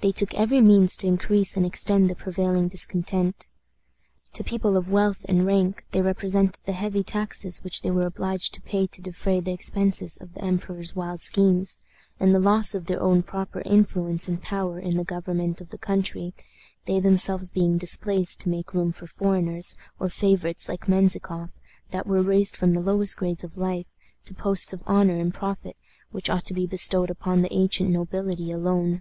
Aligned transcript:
They 0.00 0.12
took 0.12 0.34
every 0.34 0.60
means 0.60 0.98
to 0.98 1.06
increase 1.06 1.56
and 1.56 1.64
extend 1.64 2.10
the 2.10 2.14
prevailing 2.14 2.68
discontent. 2.68 3.48
To 4.34 4.44
people 4.44 4.76
of 4.76 4.90
wealth 4.90 5.24
and 5.30 5.46
rank 5.46 5.86
they 5.92 6.02
represented 6.02 6.58
the 6.66 6.72
heavy 6.72 7.02
taxes 7.02 7.64
which 7.64 7.80
they 7.80 7.90
were 7.90 8.04
obliged 8.04 8.52
to 8.52 8.60
pay 8.60 8.86
to 8.86 9.00
defray 9.00 9.40
the 9.40 9.54
expenses 9.54 10.18
of 10.18 10.34
the 10.34 10.44
emperor's 10.44 10.94
wild 10.94 11.20
schemes, 11.20 11.80
and 12.20 12.34
the 12.34 12.38
loss 12.38 12.74
of 12.74 12.84
their 12.84 13.00
own 13.00 13.22
proper 13.22 13.62
influence 13.62 14.28
and 14.28 14.42
power 14.42 14.78
in 14.78 14.98
the 14.98 15.04
government 15.04 15.62
of 15.62 15.70
the 15.70 15.78
country, 15.78 16.34
they 16.84 17.00
themselves 17.00 17.48
being 17.48 17.78
displaced 17.78 18.40
to 18.40 18.50
make 18.50 18.74
room 18.74 18.92
for 18.92 19.06
foreigners, 19.06 19.74
or 19.98 20.10
favorites 20.10 20.68
like 20.68 20.86
Menzikoff, 20.86 21.58
that 21.92 22.06
were 22.06 22.20
raised 22.20 22.58
from 22.58 22.74
the 22.74 22.82
lowest 22.82 23.16
grades 23.16 23.42
of 23.42 23.56
life 23.56 23.90
to 24.26 24.34
posts 24.34 24.74
of 24.74 24.82
honor 24.86 25.18
and 25.18 25.32
profit 25.32 25.78
which 26.10 26.28
ought 26.28 26.44
to 26.44 26.52
be 26.52 26.66
bestowed 26.66 27.08
upon 27.08 27.40
the 27.40 27.54
ancient 27.54 27.88
nobility 27.88 28.50
alone. 28.52 29.00